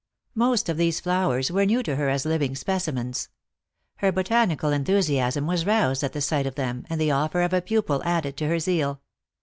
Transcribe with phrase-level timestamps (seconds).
[0.33, 3.29] Most of these flowers were new to her as living speci mens.
[3.97, 7.61] Her botanical enthusiasm was roused at the sight of them, and the offer of a
[7.61, 9.01] pupil added to her zeal.